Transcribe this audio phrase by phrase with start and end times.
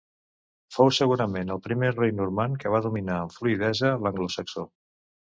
[0.75, 4.65] Fou segurament el primer rei normand que va dominar amb fluïdesa l'anglosaxó.